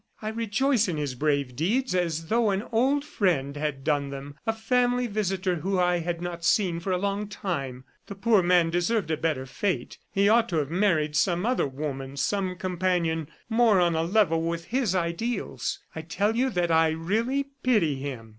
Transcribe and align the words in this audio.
I 0.19 0.29
rejoice 0.29 0.87
in 0.87 0.97
his 0.97 1.13
brave 1.13 1.55
deeds 1.55 1.93
as 1.93 2.25
though 2.25 2.49
an 2.49 2.63
old 2.71 3.05
friend 3.05 3.55
had 3.55 3.83
done 3.83 4.09
them, 4.09 4.33
a 4.47 4.51
family 4.53 5.05
visitor 5.05 5.57
whom 5.57 5.77
I 5.77 5.99
had 5.99 6.23
not 6.23 6.43
seen 6.43 6.79
for 6.79 6.91
a 6.91 6.97
long 6.97 7.27
time.... 7.27 7.83
The 8.07 8.15
poor 8.15 8.41
man 8.41 8.71
deserved 8.71 9.11
a 9.11 9.15
better 9.17 9.45
fate. 9.45 9.99
He 10.11 10.27
ought 10.27 10.49
to 10.49 10.55
have 10.55 10.71
married 10.71 11.15
some 11.15 11.45
other 11.45 11.67
woman, 11.67 12.17
some 12.17 12.55
companion 12.55 13.29
more 13.47 13.79
on 13.79 13.93
a 13.95 14.01
level 14.01 14.41
with 14.41 14.65
his 14.65 14.95
ideals.... 14.95 15.77
I 15.95 16.01
tell 16.01 16.35
you 16.35 16.49
that 16.49 16.71
I 16.71 16.89
really 16.89 17.49
pity 17.61 17.97
him!" 17.97 18.29